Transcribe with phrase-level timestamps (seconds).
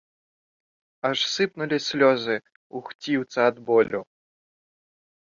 [1.09, 2.37] Аж сыпнулі слёзы
[2.79, 4.01] у хціўца ад болю.